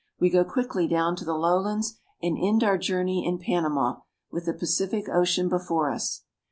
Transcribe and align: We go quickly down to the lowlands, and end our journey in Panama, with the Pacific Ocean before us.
We 0.19 0.31
go 0.31 0.43
quickly 0.43 0.87
down 0.87 1.15
to 1.17 1.25
the 1.25 1.35
lowlands, 1.37 1.99
and 2.23 2.35
end 2.35 2.63
our 2.63 2.79
journey 2.79 3.23
in 3.23 3.37
Panama, 3.37 3.97
with 4.31 4.45
the 4.47 4.53
Pacific 4.55 5.07
Ocean 5.07 5.47
before 5.47 5.91
us. 5.91 6.23